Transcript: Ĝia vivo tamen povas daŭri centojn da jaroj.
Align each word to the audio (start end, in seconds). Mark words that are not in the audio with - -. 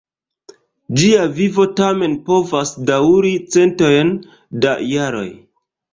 Ĝia 1.01 1.25
vivo 1.39 1.67
tamen 1.81 2.17
povas 2.29 2.73
daŭri 2.89 3.35
centojn 3.57 4.13
da 4.65 4.77
jaroj. 4.95 5.27